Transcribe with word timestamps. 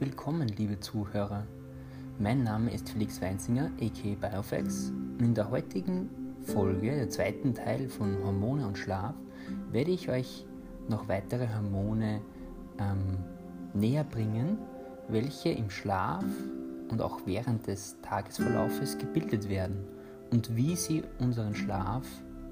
willkommen, 0.00 0.48
liebe 0.48 0.80
Zuhörer. 0.80 1.46
Mein 2.18 2.42
Name 2.42 2.72
ist 2.72 2.88
Felix 2.88 3.20
Weinzinger, 3.20 3.70
aka 3.82 4.28
Biofax, 4.28 4.90
und 5.18 5.22
in 5.22 5.34
der 5.34 5.50
heutigen 5.50 6.08
Folge, 6.40 6.90
der 6.90 7.10
zweiten 7.10 7.52
Teil 7.52 7.90
von 7.90 8.16
Hormone 8.24 8.66
und 8.66 8.78
Schlaf, 8.78 9.14
werde 9.70 9.90
ich 9.90 10.08
euch 10.08 10.46
noch 10.88 11.06
weitere 11.08 11.46
Hormone 11.54 12.22
ähm, 12.78 13.18
näher 13.74 14.04
bringen, 14.04 14.56
welche 15.08 15.50
im 15.50 15.68
Schlaf 15.68 16.24
und 16.88 17.02
auch 17.02 17.20
während 17.26 17.66
des 17.66 18.00
Tagesverlaufes 18.00 18.96
gebildet 18.96 19.50
werden 19.50 19.84
und 20.30 20.56
wie 20.56 20.76
sie 20.76 21.02
unseren 21.18 21.54
Schlaf 21.54 22.06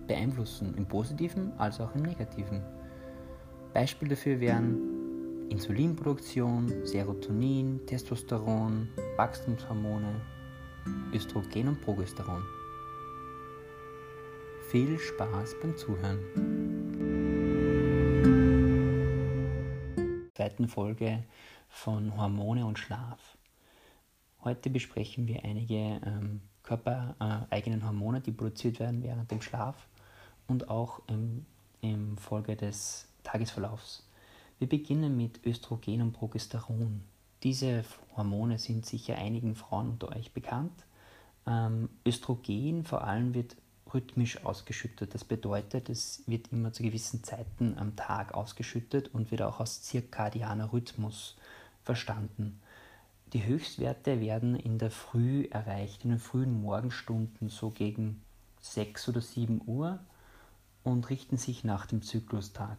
beeinflussen, 0.07 0.75
im 0.77 0.85
positiven 0.85 1.53
als 1.57 1.81
auch 1.81 1.95
im 1.95 2.03
negativen. 2.03 2.61
Beispiele 3.73 4.11
dafür 4.11 4.39
wären 4.39 4.98
Insulinproduktion, 5.51 6.87
Serotonin, 6.87 7.81
Testosteron, 7.87 8.89
Wachstumshormone, 9.17 10.21
Östrogen 11.13 11.69
und 11.69 11.81
Progesteron. 11.81 12.43
Viel 14.71 14.99
Spaß 14.99 15.55
beim 15.63 15.77
Zuhören. 15.77 16.19
Zweiten 20.35 20.69
Folge 20.69 21.25
von 21.69 22.17
Hormone 22.17 22.67
und 22.67 22.79
Schlaf. 22.79 23.39
Heute 24.45 24.71
besprechen 24.71 25.27
wir 25.27 25.45
einige 25.45 26.01
ähm, 26.05 26.43
körpereigenen 26.63 27.85
Hormone, 27.85 28.21
die 28.21 28.33
produziert 28.33 28.79
werden 28.79 29.03
während 29.03 29.31
dem 29.31 29.41
Schlaf 29.41 29.89
und 30.47 30.69
auch 30.69 31.01
im, 31.09 31.47
im 31.81 32.17
Folge 32.19 32.55
des 32.55 33.07
Tagesverlaufs. 33.25 34.08
Wir 34.59 34.69
beginnen 34.69 35.17
mit 35.17 35.47
Östrogen 35.47 36.03
und 36.03 36.13
Progesteron. 36.13 37.03
Diese 37.45 37.85
Hormone 38.17 38.59
sind 38.59 38.85
sicher 38.85 39.17
einigen 39.17 39.55
Frauen 39.55 39.91
unter 39.91 40.09
euch 40.17 40.33
bekannt. 40.33 40.85
Ähm, 41.47 41.89
Östrogen 42.05 42.85
vor 42.85 43.05
allem 43.05 43.35
wird 43.35 43.57
rhythmisch 43.95 44.45
ausgeschüttet. 44.45 45.15
Das 45.15 45.25
bedeutet, 45.25 45.89
es 45.89 46.25
wird 46.27 46.53
immer 46.53 46.73
zu 46.73 46.83
gewissen 46.83 47.23
Zeiten 47.23 47.79
am 47.79 47.95
Tag 47.95 48.35
ausgeschüttet 48.35 49.15
und 49.15 49.31
wird 49.31 49.43
auch 49.43 49.61
als 49.61 49.83
zirkadianer 49.83 50.73
Rhythmus 50.73 51.37
verstanden. 51.85 52.61
Die 53.33 53.45
Höchstwerte 53.45 54.21
werden 54.21 54.57
in 54.57 54.79
der 54.79 54.91
Früh 54.91 55.47
erreicht, 55.51 56.03
in 56.03 56.11
den 56.11 56.19
frühen 56.19 56.61
Morgenstunden, 56.61 57.49
so 57.49 57.71
gegen 57.71 58.23
6 58.61 59.11
oder 59.11 59.21
7 59.21 59.61
Uhr 59.67 60.01
und 60.83 61.09
richten 61.11 61.37
sich 61.37 61.63
nach 61.63 61.87
dem 61.87 62.03
Zyklustag. 62.03 62.79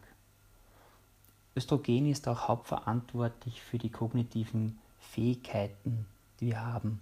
Östrogen 1.56 2.10
ist 2.10 2.28
auch 2.28 2.48
hauptverantwortlich 2.48 3.60
für 3.60 3.78
die 3.78 3.90
kognitiven 3.90 4.78
Fähigkeiten, 5.00 6.06
die 6.38 6.46
wir 6.46 6.64
haben. 6.64 7.00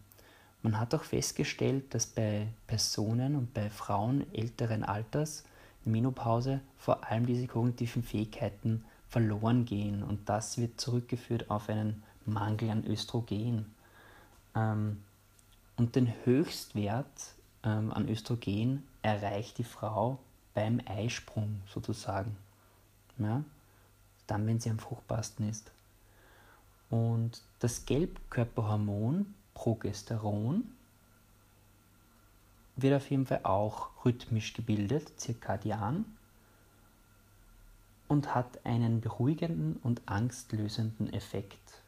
Man 0.62 0.80
hat 0.80 0.94
auch 0.94 1.04
festgestellt, 1.04 1.94
dass 1.94 2.06
bei 2.06 2.48
Personen 2.66 3.36
und 3.36 3.54
bei 3.54 3.70
Frauen 3.70 4.26
älteren 4.34 4.84
Alters 4.84 5.44
in 5.84 5.92
Menopause 5.92 6.60
vor 6.78 7.04
allem 7.04 7.26
diese 7.26 7.46
kognitiven 7.46 8.02
Fähigkeiten 8.02 8.84
verloren 9.08 9.64
gehen 9.64 10.02
und 10.02 10.28
das 10.28 10.58
wird 10.58 10.80
zurückgeführt 10.80 11.50
auf 11.50 11.68
einen 11.68 12.02
Mangel 12.26 12.70
an 12.70 12.84
Östrogen. 12.86 13.66
Ähm, 14.54 15.02
und 15.76 15.94
den 15.94 16.12
Höchstwert 16.24 17.34
ähm, 17.62 17.92
an 17.92 18.08
Östrogen 18.08 18.82
erreicht 19.02 19.58
die 19.58 19.64
Frau 19.64 20.18
beim 20.54 20.80
Eisprung 20.86 21.60
sozusagen. 21.72 22.36
Ja? 23.18 23.44
Dann, 24.28 24.46
wenn 24.46 24.60
sie 24.60 24.70
am 24.70 24.78
fruchtbarsten 24.78 25.48
ist. 25.48 25.72
Und 26.90 27.42
das 27.58 27.84
Gelbkörperhormon 27.84 29.34
Progesteron 29.54 30.72
wird 32.76 32.94
auf 32.94 33.10
jeden 33.10 33.26
Fall 33.26 33.40
auch 33.42 33.90
rhythmisch 34.04 34.54
gebildet, 34.54 35.18
zirkadian, 35.18 36.04
und 38.06 38.34
hat 38.34 38.64
einen 38.64 39.00
beruhigenden 39.00 39.76
und 39.82 40.00
angstlösenden 40.06 41.12
Effekt. 41.12 41.82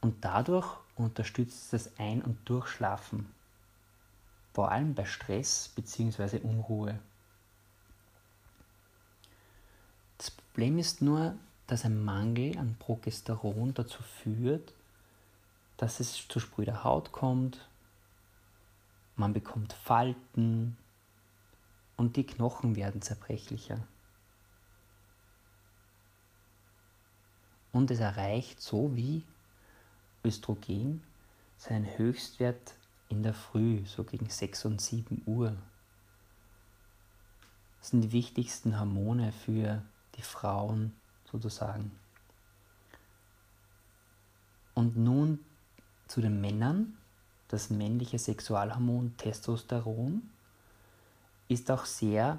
Und 0.00 0.24
dadurch 0.24 0.66
unterstützt 0.96 1.72
das 1.72 1.98
Ein- 1.98 2.22
und 2.22 2.38
Durchschlafen, 2.48 3.32
vor 4.52 4.72
allem 4.72 4.94
bei 4.94 5.04
Stress 5.04 5.70
bzw. 5.74 6.38
Unruhe. 6.40 6.98
Problem 10.52 10.78
ist 10.78 11.00
nur, 11.00 11.34
dass 11.68 11.84
ein 11.84 12.04
Mangel 12.04 12.58
an 12.58 12.74
Progesteron 12.78 13.72
dazu 13.72 14.02
führt, 14.02 14.74
dass 15.76 16.00
es 16.00 16.26
zu 16.26 16.40
spröder 16.40 16.82
Haut 16.82 17.12
kommt, 17.12 17.68
man 19.14 19.32
bekommt 19.32 19.72
Falten 19.72 20.76
und 21.96 22.16
die 22.16 22.26
Knochen 22.26 22.74
werden 22.74 23.00
zerbrechlicher. 23.00 23.78
Und 27.72 27.90
es 27.90 28.00
erreicht 28.00 28.60
so 28.60 28.96
wie 28.96 29.22
Östrogen 30.24 31.02
seinen 31.58 31.86
Höchstwert 31.96 32.74
in 33.08 33.22
der 33.22 33.34
Früh, 33.34 33.84
so 33.86 34.02
gegen 34.02 34.28
6 34.28 34.64
und 34.64 34.80
7 34.80 35.22
Uhr. 35.26 35.56
Das 37.78 37.90
sind 37.90 38.00
die 38.00 38.12
wichtigsten 38.12 38.78
Hormone 38.78 39.32
für 39.32 39.82
die 40.20 40.26
Frauen 40.26 40.92
sozusagen. 41.30 41.90
Und 44.74 44.96
nun 44.96 45.38
zu 46.08 46.20
den 46.20 46.40
Männern. 46.40 46.98
Das 47.48 47.70
männliche 47.70 48.18
Sexualhormon 48.18 49.16
Testosteron 49.16 50.22
ist 51.48 51.70
auch 51.70 51.84
sehr 51.84 52.38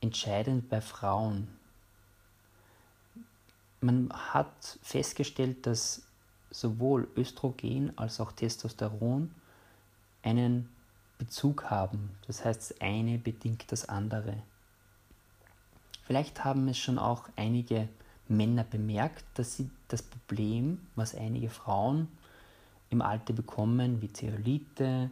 entscheidend 0.00 0.68
bei 0.68 0.80
Frauen. 0.80 1.48
Man 3.80 4.10
hat 4.12 4.78
festgestellt, 4.82 5.66
dass 5.66 6.06
sowohl 6.50 7.08
Östrogen 7.16 7.98
als 7.98 8.20
auch 8.20 8.32
Testosteron 8.32 9.34
einen 10.22 10.70
Bezug 11.18 11.64
haben. 11.64 12.16
Das 12.26 12.44
heißt, 12.44 12.70
das 12.70 12.80
eine 12.80 13.18
bedingt 13.18 13.70
das 13.72 13.88
andere. 13.88 14.42
Vielleicht 16.06 16.44
haben 16.44 16.68
es 16.68 16.78
schon 16.78 16.98
auch 16.98 17.28
einige 17.36 17.88
Männer 18.28 18.64
bemerkt, 18.64 19.24
dass 19.34 19.56
sie 19.56 19.70
das 19.88 20.02
Problem, 20.02 20.78
was 20.96 21.14
einige 21.14 21.50
Frauen 21.50 22.08
im 22.90 23.02
Alter 23.02 23.32
bekommen, 23.32 24.00
wie 24.02 24.12
Zellulite 24.12 25.10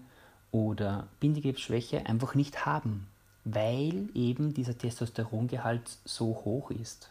oder 0.50 1.08
Bindegewebsschwäche, 1.20 2.06
einfach 2.06 2.34
nicht 2.34 2.66
haben, 2.66 3.06
weil 3.44 4.08
eben 4.14 4.54
dieser 4.54 4.76
Testosterongehalt 4.76 5.98
so 6.04 6.26
hoch 6.44 6.70
ist. 6.70 7.10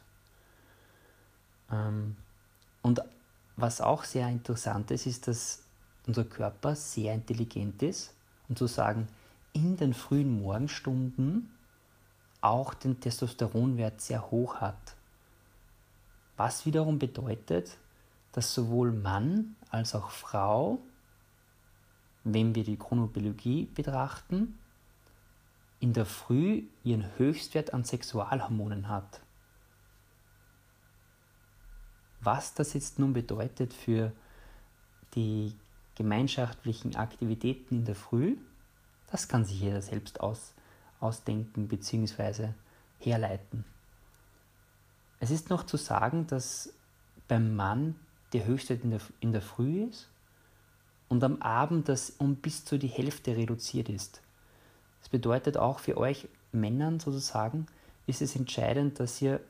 Ähm, 1.72 2.16
und 2.82 3.02
was 3.58 3.82
auch 3.82 4.04
sehr 4.04 4.28
interessant 4.30 4.92
ist, 4.92 5.06
ist, 5.06 5.28
dass 5.28 5.64
unser 6.08 6.24
Körper 6.24 6.76
sehr 6.76 7.14
intelligent 7.14 7.82
ist 7.84 8.14
und 8.48 8.58
zu 8.58 8.68
sagen, 8.68 9.08
in 9.54 9.78
den 9.78 9.94
frühen 9.94 10.42
Morgenstunden 10.42 11.52
auch 12.42 12.74
den 12.74 13.00
Testosteronwert 13.00 14.02
sehr 14.02 14.32
hoch 14.32 14.56
hat. 14.56 14.96
Was 16.38 16.66
wiederum 16.66 16.98
bedeutet, 16.98 17.78
dass 18.32 18.54
sowohl 18.54 18.92
Mann 18.92 19.56
als 19.70 19.96
auch 19.96 20.10
Frau, 20.10 20.80
wenn 22.24 22.56
wir 22.56 22.64
die 22.64 22.78
Chronobiologie 22.78 23.66
betrachten, 23.66 24.58
in 25.80 25.94
der 25.94 26.06
Früh 26.06 26.64
ihren 26.84 27.06
Höchstwert 27.18 27.74
an 27.74 27.84
Sexualhormonen 27.84 28.88
hat. 28.88 29.22
Was 32.22 32.54
das 32.54 32.74
jetzt 32.74 33.00
nun 33.00 33.14
bedeutet 33.14 33.74
für 33.74 34.12
die 35.16 35.56
gemeinschaftlichen 35.96 36.96
Aktivitäten 36.96 37.78
in 37.80 37.86
der 37.86 37.96
Früh, 37.96 38.38
das 39.08 39.28
kann 39.28 39.44
sich 39.44 39.60
jeder 39.60 39.82
selbst 39.82 40.22
aus, 40.22 40.54
ausdenken 41.02 41.68
bzw. 41.68 42.50
herleiten. 43.00 43.66
Es 45.20 45.30
ist 45.32 45.50
noch 45.50 45.66
zu 45.66 45.78
sagen, 45.78 46.28
dass 46.28 46.74
beim 47.28 47.56
Mann 47.56 47.96
der 48.34 48.46
Höchstwert 48.46 48.84
in 48.84 48.92
der, 48.92 49.02
in 49.20 49.32
der 49.32 49.42
Früh 49.42 49.84
ist 49.84 50.10
und 51.10 51.24
am 51.24 51.42
Abend 51.42 51.90
das 51.90 52.12
um 52.18 52.36
bis 52.36 52.66
zu 52.66 52.80
die 52.80 52.88
Hälfte 52.88 53.36
reduziert 53.36 53.90
ist. 53.90 54.22
Das 55.02 55.10
bedeutet 55.10 55.58
auch 55.58 55.80
für 55.80 55.98
euch 55.98 56.28
Männern 56.52 57.00
sozusagen, 57.00 57.68
ist 58.08 58.22
es 58.22 58.36
entscheidend, 58.36 59.00
dass 59.00 59.22
ihr 59.22 59.42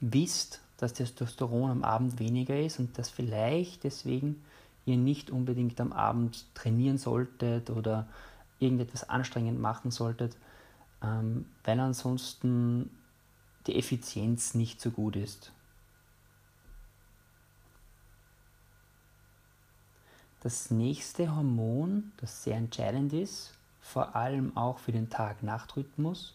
wisst, 0.00 0.60
dass 0.76 0.94
Testosteron 0.94 1.70
am 1.70 1.84
Abend 1.84 2.18
weniger 2.18 2.58
ist 2.58 2.78
und 2.78 2.96
dass 2.98 3.10
vielleicht 3.10 3.84
deswegen 3.84 4.42
ihr 4.86 4.96
nicht 4.96 5.30
unbedingt 5.30 5.80
am 5.80 5.92
Abend 5.92 6.46
trainieren 6.54 6.98
solltet 6.98 7.70
oder 7.70 8.08
irgendetwas 8.60 9.08
anstrengend 9.08 9.60
machen 9.60 9.90
solltet, 9.90 10.36
ähm, 11.02 11.46
weil 11.64 11.80
ansonsten 11.80 12.90
die 13.66 13.76
Effizienz 13.76 14.54
nicht 14.54 14.80
so 14.80 14.90
gut 14.90 15.16
ist. 15.16 15.52
Das 20.42 20.70
nächste 20.70 21.34
Hormon, 21.36 22.12
das 22.16 22.44
sehr 22.44 22.56
entscheidend 22.56 23.12
ist, 23.12 23.52
vor 23.82 24.16
allem 24.16 24.56
auch 24.56 24.78
für 24.78 24.92
den 24.92 25.10
Tag-Nacht-Rhythmus, 25.10 26.34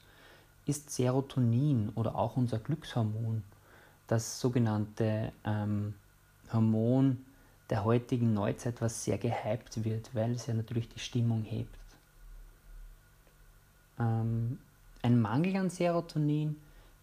ist 0.65 0.91
Serotonin 0.91 1.89
oder 1.95 2.15
auch 2.15 2.37
unser 2.37 2.59
Glückshormon, 2.59 3.43
das 4.07 4.39
sogenannte 4.39 5.31
ähm, 5.43 5.95
Hormon 6.51 7.25
der 7.69 7.83
heutigen 7.83 8.33
Neuzeit, 8.33 8.79
was 8.81 9.03
sehr 9.03 9.17
gehypt 9.17 9.83
wird, 9.83 10.13
weil 10.13 10.31
es 10.33 10.45
ja 10.45 10.53
natürlich 10.53 10.89
die 10.89 10.99
Stimmung 10.99 11.43
hebt. 11.43 11.75
Ähm, 13.99 14.59
ein 15.01 15.21
Mangel 15.21 15.55
an 15.57 15.69
Serotonin 15.69 16.55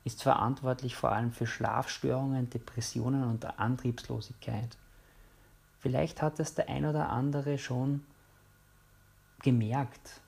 ist 0.04 0.22
verantwortlich 0.22 0.96
vor 0.96 1.12
allem 1.12 1.32
für 1.32 1.46
Schlafstörungen, 1.46 2.50
Depressionen 2.50 3.24
und 3.24 3.58
Antriebslosigkeit. 3.58 4.76
Vielleicht 5.78 6.22
hat 6.22 6.40
es 6.40 6.54
der 6.54 6.68
ein 6.68 6.84
oder 6.84 7.10
andere 7.10 7.58
schon 7.58 8.04
gemerkt 9.42 10.20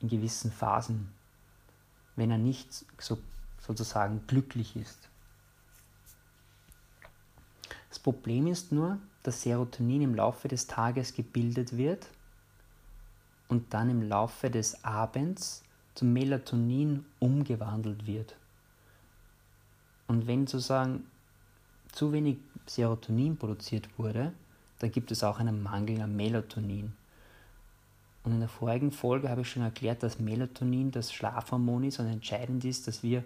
in 0.00 0.08
gewissen 0.08 0.50
Phasen, 0.50 1.12
wenn 2.16 2.30
er 2.30 2.38
nicht 2.38 2.84
so, 2.98 3.18
sozusagen 3.58 4.26
glücklich 4.26 4.76
ist. 4.76 5.08
Das 7.88 7.98
Problem 7.98 8.46
ist 8.46 8.72
nur, 8.72 8.98
dass 9.22 9.42
Serotonin 9.42 10.02
im 10.02 10.14
Laufe 10.14 10.48
des 10.48 10.66
Tages 10.66 11.14
gebildet 11.14 11.76
wird 11.76 12.08
und 13.48 13.72
dann 13.72 13.90
im 13.90 14.02
Laufe 14.02 14.50
des 14.50 14.84
Abends 14.84 15.62
zum 15.96 16.12
Melatonin 16.12 17.04
umgewandelt 17.18 18.06
wird. 18.06 18.36
Und 20.06 20.26
wenn 20.26 20.46
sozusagen 20.46 21.04
zu 21.90 22.12
wenig 22.12 22.36
Serotonin 22.66 23.36
produziert 23.36 23.88
wurde, 23.98 24.32
dann 24.78 24.92
gibt 24.92 25.10
es 25.10 25.24
auch 25.24 25.40
einen 25.40 25.62
Mangel 25.62 26.00
an 26.02 26.14
Melatonin. 26.14 26.92
Und 28.22 28.32
in 28.32 28.40
der 28.40 28.48
vorigen 28.48 28.92
Folge 28.92 29.30
habe 29.30 29.40
ich 29.40 29.50
schon 29.50 29.62
erklärt, 29.62 30.02
dass 30.02 30.18
Melatonin 30.18 30.90
das 30.90 31.12
Schlafhormon 31.12 31.84
ist 31.84 31.98
und 31.98 32.06
entscheidend 32.06 32.64
ist, 32.64 32.86
dass 32.86 33.02
wir 33.02 33.24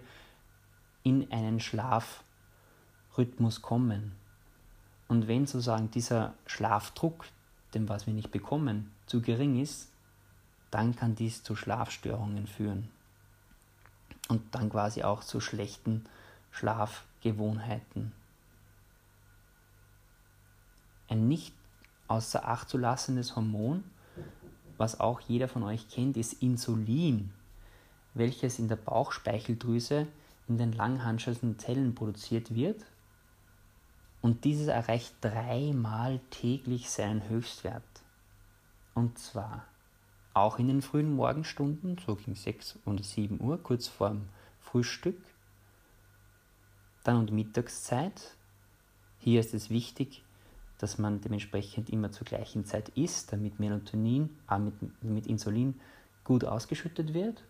in 1.03 1.29
einen 1.31 1.59
Schlafrhythmus 1.59 3.61
kommen. 3.61 4.13
Und 5.07 5.27
wenn 5.27 5.45
sozusagen 5.45 5.91
dieser 5.91 6.35
Schlafdruck, 6.45 7.25
den 7.73 7.89
was 7.89 8.07
wir 8.07 8.13
nicht 8.13 8.31
bekommen, 8.31 8.91
zu 9.07 9.21
gering 9.21 9.61
ist, 9.61 9.90
dann 10.71 10.95
kann 10.95 11.15
dies 11.15 11.43
zu 11.43 11.55
Schlafstörungen 11.55 12.47
führen. 12.47 12.89
Und 14.29 14.55
dann 14.55 14.69
quasi 14.69 15.03
auch 15.03 15.23
zu 15.23 15.41
schlechten 15.41 16.05
Schlafgewohnheiten. 16.51 18.13
Ein 21.09 21.27
nicht 21.27 21.53
außer 22.07 22.47
Acht 22.47 22.69
zu 22.69 22.77
lassendes 22.77 23.35
Hormon, 23.35 23.83
was 24.77 24.99
auch 24.99 25.19
jeder 25.19 25.47
von 25.47 25.63
euch 25.63 25.89
kennt, 25.89 26.17
ist 26.17 26.41
Insulin, 26.41 27.31
welches 28.13 28.57
in 28.57 28.67
der 28.67 28.77
Bauchspeicheldrüse 28.77 30.07
in 30.47 30.57
den 30.57 30.71
langhanschelten 30.71 31.59
Zellen 31.59 31.93
produziert 31.93 32.55
wird. 32.55 32.83
Und 34.21 34.43
dieses 34.43 34.67
erreicht 34.67 35.15
dreimal 35.21 36.19
täglich 36.29 36.89
seinen 36.89 37.27
Höchstwert. 37.27 37.83
Und 38.93 39.17
zwar 39.19 39.65
auch 40.33 40.59
in 40.59 40.67
den 40.67 40.81
frühen 40.81 41.15
Morgenstunden, 41.15 41.97
so 42.05 42.15
gegen 42.15 42.35
6 42.35 42.79
oder 42.85 43.03
7 43.03 43.41
Uhr, 43.41 43.61
kurz 43.61 43.87
vorm 43.87 44.29
Frühstück, 44.59 45.17
dann 47.03 47.17
und 47.17 47.31
Mittagszeit. 47.31 48.35
Hier 49.19 49.39
ist 49.39 49.53
es 49.53 49.69
wichtig, 49.69 50.23
dass 50.77 50.97
man 50.97 51.21
dementsprechend 51.21 51.89
immer 51.89 52.11
zur 52.11 52.25
gleichen 52.25 52.65
Zeit 52.65 52.89
isst, 52.89 53.33
damit 53.33 53.59
Melatonin, 53.59 54.29
äh, 54.49 54.57
mit, 54.57 55.03
mit 55.03 55.27
Insulin 55.27 55.79
gut 56.23 56.45
ausgeschüttet 56.45 57.13
wird. 57.13 57.43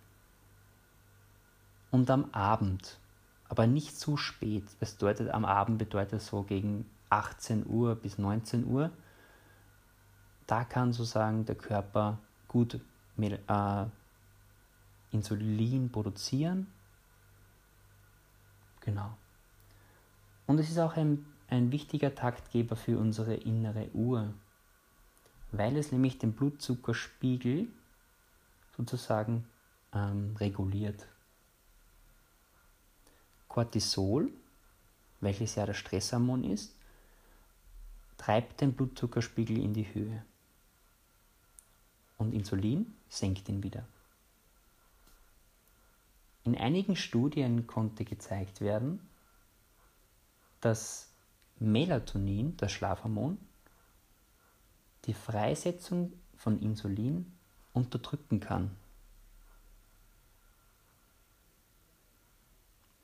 Und 1.91 2.09
am 2.09 2.31
Abend, 2.31 2.99
aber 3.47 3.67
nicht 3.67 3.97
zu 3.97 4.17
spät. 4.17 4.63
Das 4.79 4.93
bedeutet, 4.93 5.29
am 5.29 5.45
Abend 5.45 5.77
bedeutet 5.77 6.21
so 6.21 6.43
gegen 6.43 6.89
18 7.09 7.67
Uhr 7.67 7.95
bis 7.95 8.17
19 8.17 8.65
Uhr. 8.65 8.91
Da 10.47 10.63
kann 10.63 10.93
sozusagen 10.93 11.45
der 11.45 11.55
Körper 11.55 12.17
gut 12.51 12.81
äh, 13.17 13.85
Insulin 15.11 15.89
produzieren. 15.89 16.67
Genau. 18.81 19.15
Und 20.47 20.59
es 20.59 20.69
ist 20.69 20.77
auch 20.77 20.97
ein, 20.97 21.25
ein 21.47 21.71
wichtiger 21.71 22.13
Taktgeber 22.13 22.75
für 22.75 22.97
unsere 22.99 23.35
innere 23.35 23.89
Uhr, 23.93 24.33
weil 25.53 25.77
es 25.77 25.93
nämlich 25.93 26.17
den 26.17 26.33
Blutzuckerspiegel 26.33 27.67
sozusagen 28.75 29.47
ähm, 29.93 30.35
reguliert. 30.37 31.07
Cortisol, 33.47 34.29
welches 35.21 35.55
ja 35.55 35.65
das 35.65 35.77
Stresshormon 35.77 36.43
ist, 36.43 36.75
treibt 38.17 38.59
den 38.59 38.73
Blutzuckerspiegel 38.73 39.57
in 39.57 39.73
die 39.73 39.93
Höhe. 39.93 40.25
Und 42.21 42.35
Insulin 42.35 42.93
senkt 43.09 43.49
ihn 43.49 43.63
wieder. 43.63 43.83
In 46.43 46.55
einigen 46.55 46.95
Studien 46.95 47.65
konnte 47.65 48.05
gezeigt 48.05 48.61
werden, 48.61 48.99
dass 50.59 51.11
Melatonin, 51.57 52.55
das 52.57 52.73
Schlafhormon, 52.73 53.39
die 55.05 55.15
Freisetzung 55.15 56.13
von 56.35 56.61
Insulin 56.61 57.25
unterdrücken 57.73 58.39
kann. 58.39 58.69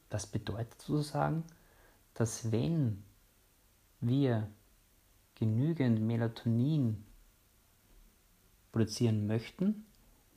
Das 0.09 0.27
bedeutet 0.27 0.79
sozusagen, 0.79 1.43
dass 2.13 2.51
wenn 2.51 3.03
wir 3.99 4.47
genügend 5.33 6.01
Melatonin 6.01 7.06
produzieren 8.77 9.25
möchten, 9.25 9.85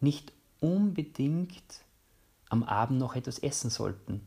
nicht 0.01 0.33
unbedingt 0.61 1.85
am 2.49 2.63
Abend 2.63 2.99
noch 2.99 3.15
etwas 3.15 3.39
essen 3.39 3.69
sollten. 3.69 4.23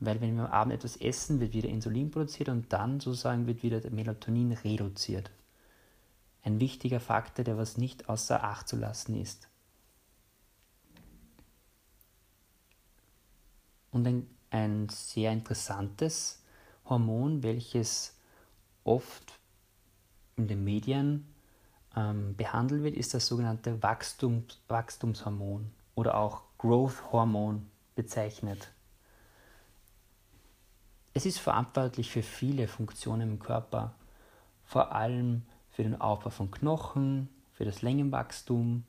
Weil 0.00 0.20
wenn 0.20 0.34
wir 0.34 0.46
am 0.46 0.50
Abend 0.50 0.74
etwas 0.74 0.96
essen, 0.96 1.38
wird 1.38 1.52
wieder 1.52 1.68
Insulin 1.68 2.10
produziert 2.10 2.48
und 2.48 2.72
dann 2.72 2.98
sozusagen 2.98 3.46
wird 3.46 3.62
wieder 3.62 3.88
Melatonin 3.90 4.52
reduziert. 4.52 5.30
Ein 6.42 6.58
wichtiger 6.58 6.98
Faktor, 6.98 7.44
der 7.44 7.56
was 7.56 7.78
nicht 7.78 8.08
außer 8.08 8.42
Acht 8.42 8.68
zu 8.68 8.74
lassen 8.74 9.14
ist. 9.20 9.48
Und 13.92 14.04
ein, 14.08 14.26
ein 14.50 14.88
sehr 14.88 15.30
interessantes 15.30 16.42
Hormon, 16.86 17.44
welches 17.44 18.18
oft 18.82 19.38
in 20.34 20.48
den 20.48 20.64
Medien 20.64 21.33
ähm, 21.96 22.34
behandelt 22.36 22.82
wird, 22.82 22.96
ist 22.96 23.14
das 23.14 23.26
sogenannte 23.26 23.82
Wachstums, 23.82 24.60
Wachstumshormon 24.68 25.70
oder 25.94 26.16
auch 26.16 26.42
Growth 26.58 27.12
Hormon 27.12 27.66
bezeichnet. 27.94 28.70
Es 31.12 31.26
ist 31.26 31.38
verantwortlich 31.38 32.10
für 32.10 32.22
viele 32.22 32.66
Funktionen 32.66 33.32
im 33.32 33.38
Körper, 33.38 33.94
vor 34.64 34.92
allem 34.92 35.42
für 35.70 35.84
den 35.84 36.00
Aufbau 36.00 36.30
von 36.30 36.50
Knochen, 36.50 37.28
für 37.52 37.64
das 37.64 37.82
Längenwachstum 37.82 38.84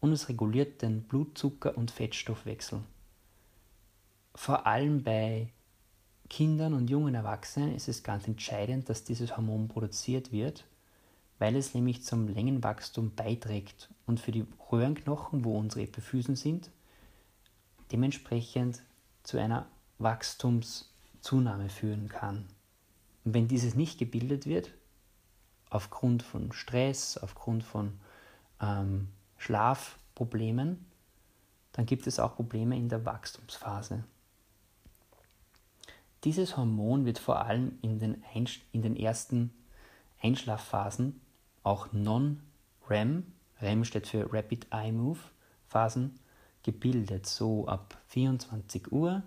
und 0.00 0.12
es 0.12 0.28
reguliert 0.28 0.82
den 0.82 1.08
Blutzucker- 1.08 1.76
und 1.76 1.90
Fettstoffwechsel. 1.90 2.80
Vor 4.34 4.66
allem 4.66 5.02
bei 5.02 5.52
Kindern 6.28 6.74
und 6.74 6.90
jungen 6.90 7.14
Erwachsenen 7.14 7.74
ist 7.74 7.88
es 7.88 8.02
ganz 8.02 8.26
entscheidend, 8.26 8.88
dass 8.88 9.04
dieses 9.04 9.36
Hormon 9.36 9.68
produziert 9.68 10.32
wird, 10.32 10.64
weil 11.38 11.56
es 11.56 11.74
nämlich 11.74 12.02
zum 12.02 12.28
Längenwachstum 12.28 13.14
beiträgt 13.14 13.90
und 14.06 14.20
für 14.20 14.32
die 14.32 14.46
Röhrenknochen, 14.70 15.44
wo 15.44 15.58
unsere 15.58 15.82
Epiphysen 15.82 16.36
sind, 16.36 16.70
dementsprechend 17.90 18.82
zu 19.22 19.38
einer 19.38 19.66
Wachstums- 19.98 20.86
Zunahme 21.24 21.70
führen 21.70 22.08
kann. 22.08 22.44
Und 23.24 23.34
wenn 23.34 23.48
dieses 23.48 23.74
nicht 23.74 23.98
gebildet 23.98 24.46
wird, 24.46 24.70
aufgrund 25.70 26.22
von 26.22 26.52
Stress, 26.52 27.16
aufgrund 27.16 27.64
von 27.64 27.98
ähm, 28.60 29.08
Schlafproblemen, 29.38 30.84
dann 31.72 31.86
gibt 31.86 32.06
es 32.06 32.20
auch 32.20 32.36
Probleme 32.36 32.76
in 32.76 32.88
der 32.88 33.04
Wachstumsphase. 33.04 34.04
Dieses 36.22 36.56
Hormon 36.56 37.04
wird 37.04 37.18
vor 37.18 37.40
allem 37.40 37.78
in 37.82 37.98
den, 37.98 38.22
Einsch 38.34 38.62
in 38.72 38.82
den 38.82 38.96
ersten 38.96 39.52
Einschlafphasen, 40.22 41.20
auch 41.64 41.92
Non-REM, 41.92 43.24
REM 43.60 43.84
steht 43.84 44.06
für 44.06 44.32
Rapid 44.32 44.68
Eye 44.70 44.92
Move, 44.92 45.18
Phasen, 45.66 46.20
gebildet, 46.62 47.26
so 47.26 47.66
ab 47.66 47.98
24 48.08 48.92
Uhr 48.92 49.22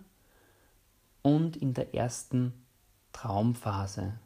und 1.22 1.58
in 1.58 1.74
der 1.74 1.94
ersten 1.94 2.54
Traumphase, 3.12 4.20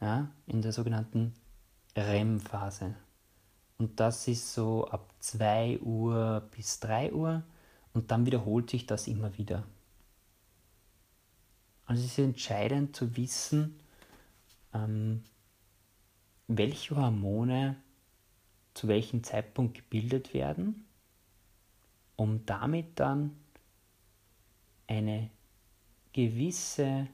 ja, 0.00 0.28
in 0.46 0.62
der 0.62 0.72
sogenannten 0.72 1.34
REM-Phase. 1.96 2.94
Und 3.78 4.00
das 4.00 4.26
ist 4.26 4.52
so 4.54 4.88
ab 4.88 5.12
2 5.20 5.80
Uhr 5.80 6.48
bis 6.56 6.80
3 6.80 7.12
Uhr 7.12 7.42
und 7.92 8.10
dann 8.10 8.26
wiederholt 8.26 8.70
sich 8.70 8.86
das 8.86 9.06
immer 9.06 9.36
wieder. 9.38 9.64
Also 11.86 12.04
es 12.04 12.12
ist 12.12 12.18
entscheidend 12.18 12.94
zu 12.94 13.16
wissen, 13.16 13.78
ähm, 14.74 15.22
welche 16.48 16.96
Hormone 16.96 17.76
zu 18.74 18.88
welchem 18.88 19.22
Zeitpunkt 19.22 19.74
gebildet 19.74 20.34
werden, 20.34 20.86
um 22.16 22.44
damit 22.46 22.98
dann 22.98 23.36
eine 24.86 25.30
gewisse 26.12 27.06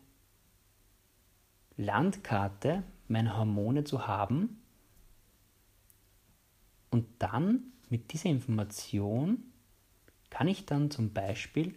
Landkarte 1.76 2.84
meiner 3.08 3.36
Hormone 3.36 3.84
zu 3.84 4.06
haben 4.06 4.62
und 6.90 7.06
dann 7.18 7.72
mit 7.90 8.12
dieser 8.12 8.30
Information 8.30 9.42
kann 10.30 10.48
ich 10.48 10.64
dann 10.64 10.90
zum 10.90 11.12
Beispiel 11.12 11.74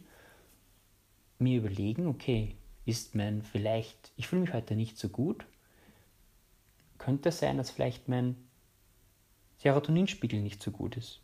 mir 1.40 1.58
überlegen, 1.58 2.08
okay, 2.08 2.56
ist 2.86 3.16
mein 3.16 3.42
vielleicht, 3.42 4.12
ich 4.16 4.28
fühle 4.28 4.42
mich 4.42 4.54
heute 4.54 4.76
nicht 4.76 4.98
so 4.98 5.10
gut, 5.10 5.46
könnte 7.08 7.32
sein, 7.32 7.56
dass 7.56 7.72
vielleicht 7.72 8.10
mein 8.10 8.36
Serotoninspiegel 9.60 10.42
nicht 10.42 10.62
so 10.62 10.72
gut 10.72 10.98
ist. 10.98 11.22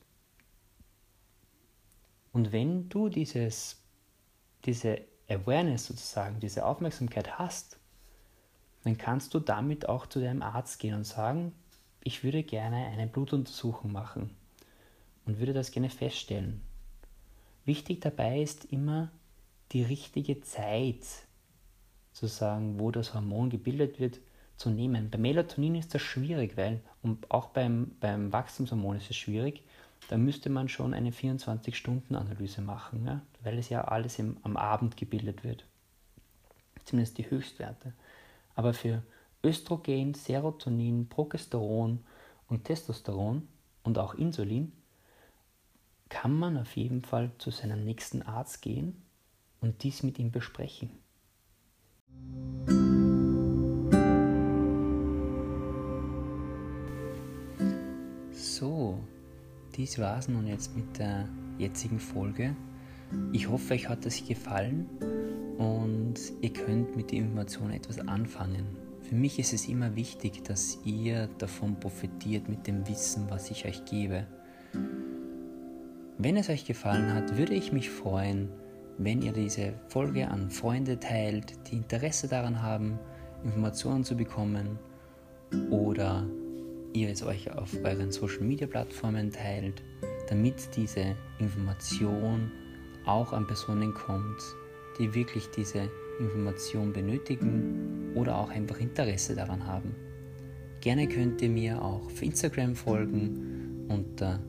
Und 2.32 2.54
wenn 2.54 2.88
du 2.88 3.10
dieses, 3.10 3.84
diese 4.64 5.02
Awareness 5.28 5.88
sozusagen, 5.88 6.40
diese 6.40 6.66
Aufmerksamkeit 6.66 7.38
hast, 7.38 7.82
dann 8.86 8.98
kannst 8.98 9.34
du 9.34 9.42
damit 9.42 9.90
auch 9.90 10.08
zu 10.08 10.22
deinem 10.22 10.42
Arzt 10.42 10.80
gehen 10.80 10.96
und 10.96 11.04
sagen, 11.04 11.52
ich 12.02 12.24
würde 12.24 12.44
gerne 12.44 12.86
eine 12.86 13.08
Blutuntersuchung 13.08 13.92
machen 13.92 14.34
und 15.26 15.40
würde 15.40 15.52
das 15.52 15.72
gerne 15.72 15.90
feststellen. 15.90 16.62
Wichtig 17.66 18.00
dabei 18.00 18.42
ist 18.42 18.64
immer 18.64 19.12
die 19.74 19.84
richtige 19.84 20.40
Zeit, 20.40 21.04
zu 22.14 22.28
sagen, 22.28 22.80
wo 22.80 22.90
das 22.90 23.14
Hormon 23.14 23.50
gebildet 23.50 24.00
wird, 24.00 24.22
zu 24.58 24.70
nehmen. 24.70 25.10
Bei 25.10 25.18
Melatonin 25.18 25.76
ist 25.76 25.94
das 25.94 26.02
schwierig, 26.02 26.58
weil, 26.58 26.82
und 27.02 27.30
auch 27.32 27.50
beim, 27.50 27.92
beim 28.00 28.32
Wachstumshormon 28.32 28.98
ist 28.98 29.10
es 29.10 29.18
schwierig, 29.18 29.64
da 30.10 30.18
müsste 30.18 30.50
man 30.50 30.70
schon 30.70 30.94
eine 30.94 31.12
24-Stunden-Analyse 31.12 32.62
machen, 32.62 33.06
ja? 33.06 33.22
weil 33.44 33.58
es 33.58 33.70
ja 33.70 33.86
alles 33.86 34.20
im, 34.20 34.38
am 34.44 34.58
Abend 34.58 34.98
gebildet 34.98 35.44
wird. 35.44 35.66
Zumindest 36.86 37.18
die 37.18 37.30
Höchstwerte. 37.30 37.94
Aber 38.56 38.74
für 38.74 39.02
Östrogen, 39.44 40.14
Serotonin, 40.14 41.08
Progesteron 41.08 42.04
und 42.48 42.64
Testosteron 42.66 43.48
und 43.84 43.98
auch 43.98 44.14
Insulin 44.16 44.72
kann 46.10 46.34
man 46.38 46.58
auf 46.58 46.76
jeden 46.78 47.02
Fall 47.02 47.32
zu 47.40 47.50
seinem 47.50 47.84
nächsten 47.84 48.22
Arzt 48.22 48.62
gehen 48.62 49.02
und 49.62 49.84
dies 49.84 50.04
mit 50.04 50.20
ihm 50.20 50.32
besprechen. 50.32 50.92
Dies 59.76 59.98
war 60.00 60.18
es 60.18 60.28
nun 60.28 60.48
jetzt 60.48 60.76
mit 60.76 60.98
der 60.98 61.28
jetzigen 61.58 62.00
Folge. 62.00 62.56
Ich 63.32 63.50
hoffe, 63.50 63.74
euch 63.74 63.90
hat 63.90 64.06
es 64.06 64.26
gefallen 64.28 64.88
und 65.58 66.16
ihr 66.42 66.54
könnt 66.54 66.96
mit 66.96 67.12
der 67.12 67.20
Information 67.20 67.72
etwas 67.72 68.00
anfangen. 68.00 68.66
Für 69.02 69.16
mich 69.16 69.38
ist 69.40 69.54
es 69.54 69.68
immer 69.68 69.96
wichtig, 69.96 70.44
dass 70.44 70.80
ihr 70.86 71.28
davon 71.38 71.80
profitiert 71.80 72.50
mit 72.50 72.68
dem 72.68 72.88
Wissen, 72.88 73.26
was 73.30 73.52
ich 73.52 73.66
euch 73.66 73.86
gebe. 73.86 74.26
Wenn 76.18 76.38
es 76.38 76.50
euch 76.50 76.66
gefallen 76.66 77.14
hat, 77.14 77.38
würde 77.38 77.54
ich 77.54 77.72
mich 77.72 77.90
freuen, 77.90 78.50
wenn 78.98 79.22
ihr 79.22 79.34
diese 79.34 79.74
Folge 79.88 80.28
an 80.28 80.50
Freunde 80.50 81.00
teilt, 81.00 81.54
die 81.70 81.76
Interesse 81.76 82.28
daran 82.28 82.62
haben, 82.62 83.00
Informationen 83.44 84.04
zu 84.04 84.16
bekommen 84.16 84.80
oder 85.70 86.26
ihr 86.94 87.10
es 87.10 87.24
euch 87.24 87.52
auf 87.52 87.74
euren 87.84 88.12
Social 88.12 88.42
Media 88.44 88.68
Plattformen 88.68 89.32
teilt, 89.32 89.84
damit 90.30 90.76
diese 90.76 91.16
Information 91.40 92.52
auch 93.06 93.34
an 93.34 93.46
Personen 93.48 93.94
kommt, 93.94 94.42
die 95.00 95.14
wirklich 95.14 95.50
diese 95.50 95.90
Information 96.20 96.94
benötigen 96.94 98.14
oder 98.16 98.38
auch 98.38 98.50
einfach 98.50 98.80
Interesse 98.80 99.36
daran 99.36 99.66
haben. 99.66 99.96
Gerne 100.82 101.08
könnt 101.08 101.42
ihr 101.42 101.50
mir 101.50 101.82
auch 101.82 102.06
auf 102.06 102.22
Instagram 102.22 102.76
folgen 102.76 103.86
unter 103.90 104.40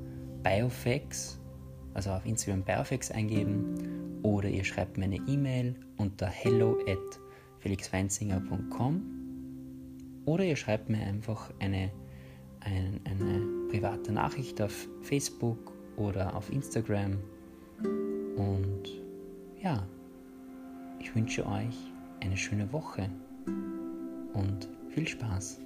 Biofex, 0.42 1.40
also 1.94 2.10
auf 2.10 2.26
Instagram 2.26 2.62
Biofex 2.62 3.10
eingeben 3.10 4.20
oder 4.22 4.48
ihr 4.48 4.64
schreibt 4.64 4.98
mir 4.98 5.04
eine 5.04 5.20
E-Mail 5.28 5.74
unter 5.96 6.26
hello 6.26 6.78
at 6.86 7.20
felixweinzinger.com 7.60 9.02
oder 10.26 10.44
ihr 10.44 10.56
schreibt 10.56 10.88
mir 10.88 11.00
einfach 11.00 11.52
eine, 11.60 11.90
ein, 12.64 13.00
eine 13.04 13.68
private 13.70 14.12
Nachricht 14.12 14.60
auf 14.60 14.88
Facebook 15.02 15.72
oder 15.96 16.34
auf 16.34 16.50
Instagram 16.50 17.18
und 18.36 18.82
ja, 19.62 19.86
ich 20.98 21.14
wünsche 21.14 21.46
euch 21.46 21.92
eine 22.20 22.36
schöne 22.36 22.72
Woche 22.72 23.08
und 24.32 24.68
viel 24.88 25.06
Spaß. 25.06 25.60